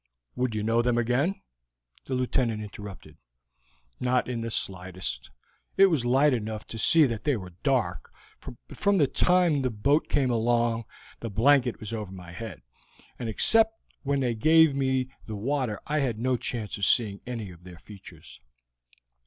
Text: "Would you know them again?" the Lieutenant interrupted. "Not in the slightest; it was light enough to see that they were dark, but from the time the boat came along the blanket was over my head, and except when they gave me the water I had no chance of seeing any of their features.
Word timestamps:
"Would 0.35 0.55
you 0.55 0.63
know 0.63 0.81
them 0.81 0.97
again?" 0.97 1.43
the 2.05 2.15
Lieutenant 2.15 2.59
interrupted. 2.59 3.17
"Not 3.99 4.27
in 4.27 4.41
the 4.41 4.49
slightest; 4.49 5.29
it 5.77 5.85
was 5.91 6.03
light 6.05 6.33
enough 6.33 6.65
to 6.69 6.79
see 6.79 7.05
that 7.05 7.23
they 7.23 7.37
were 7.37 7.53
dark, 7.61 8.11
but 8.67 8.75
from 8.77 8.97
the 8.97 9.05
time 9.05 9.61
the 9.61 9.69
boat 9.69 10.09
came 10.09 10.31
along 10.31 10.85
the 11.19 11.29
blanket 11.29 11.79
was 11.79 11.93
over 11.93 12.11
my 12.11 12.31
head, 12.31 12.63
and 13.19 13.29
except 13.29 13.79
when 14.01 14.21
they 14.21 14.33
gave 14.33 14.73
me 14.73 15.07
the 15.27 15.35
water 15.35 15.79
I 15.85 15.99
had 15.99 16.17
no 16.17 16.35
chance 16.35 16.79
of 16.79 16.85
seeing 16.85 17.21
any 17.27 17.51
of 17.51 17.63
their 17.63 17.77
features. 17.77 18.39